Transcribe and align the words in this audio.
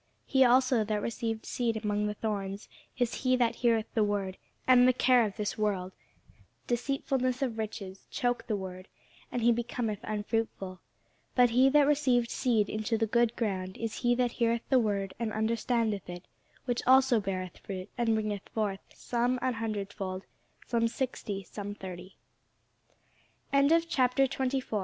He 0.25 0.43
also 0.43 0.83
that 0.85 0.99
received 0.99 1.45
seed 1.45 1.77
among 1.77 2.07
the 2.07 2.15
thorns 2.15 2.67
is 2.97 3.13
he 3.21 3.35
that 3.35 3.53
heareth 3.57 3.85
the 3.93 4.03
word; 4.03 4.37
and 4.65 4.87
the 4.87 4.93
care 4.93 5.23
of 5.23 5.35
this 5.37 5.59
world, 5.59 5.91
and 5.91 5.93
the 5.93 6.69
deceitfulness 6.75 7.43
of 7.43 7.59
riches, 7.59 8.07
choke 8.09 8.47
the 8.47 8.55
word, 8.55 8.87
and 9.31 9.43
he 9.43 9.51
becometh 9.51 9.99
unfruitful. 10.01 10.79
But 11.35 11.51
he 11.51 11.69
that 11.69 11.85
received 11.85 12.31
seed 12.31 12.67
into 12.67 12.97
the 12.97 13.05
good 13.05 13.35
ground 13.35 13.77
is 13.77 13.97
he 13.99 14.15
that 14.15 14.31
heareth 14.31 14.67
the 14.69 14.79
word, 14.79 15.13
and 15.19 15.31
understandeth 15.31 16.09
it; 16.09 16.23
which 16.65 16.81
also 16.87 17.19
beareth 17.19 17.59
fruit, 17.59 17.89
and 17.95 18.15
bringeth 18.15 18.49
forth, 18.49 18.79
some 18.91 19.37
an 19.43 19.53
hundredfold, 19.53 20.23
some 20.65 20.85
s 20.85 21.59